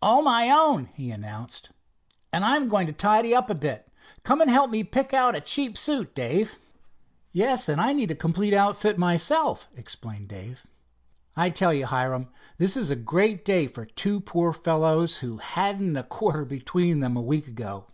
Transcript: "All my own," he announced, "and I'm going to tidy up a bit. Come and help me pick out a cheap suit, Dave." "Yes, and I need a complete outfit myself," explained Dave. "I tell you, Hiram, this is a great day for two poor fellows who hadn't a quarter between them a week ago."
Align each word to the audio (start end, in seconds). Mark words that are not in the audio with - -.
"All 0.00 0.22
my 0.22 0.50
own," 0.50 0.86
he 0.94 1.10
announced, 1.10 1.68
"and 2.32 2.46
I'm 2.46 2.66
going 2.66 2.86
to 2.86 2.94
tidy 2.94 3.34
up 3.34 3.50
a 3.50 3.54
bit. 3.54 3.86
Come 4.24 4.40
and 4.40 4.48
help 4.50 4.70
me 4.70 4.82
pick 4.82 5.12
out 5.12 5.34
a 5.36 5.40
cheap 5.42 5.76
suit, 5.76 6.14
Dave." 6.14 6.58
"Yes, 7.30 7.68
and 7.68 7.78
I 7.78 7.92
need 7.92 8.10
a 8.10 8.14
complete 8.14 8.54
outfit 8.54 8.96
myself," 8.96 9.68
explained 9.76 10.28
Dave. 10.28 10.66
"I 11.36 11.50
tell 11.50 11.74
you, 11.74 11.84
Hiram, 11.84 12.28
this 12.56 12.74
is 12.74 12.88
a 12.88 12.96
great 12.96 13.44
day 13.44 13.66
for 13.66 13.84
two 13.84 14.18
poor 14.18 14.54
fellows 14.54 15.18
who 15.18 15.36
hadn't 15.36 15.94
a 15.98 16.04
quarter 16.04 16.46
between 16.46 17.00
them 17.00 17.14
a 17.14 17.20
week 17.20 17.46
ago." 17.46 17.84